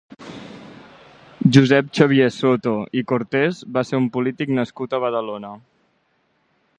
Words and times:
Josep 1.57 1.91
Xavier 1.99 2.29
Soto 2.39 2.73
i 3.01 3.05
Cortés 3.13 3.61
va 3.77 3.85
ser 3.91 3.99
un 4.05 4.11
polític 4.17 4.57
nascut 4.61 4.97
a 4.99 5.05
Badalona. 5.07 5.53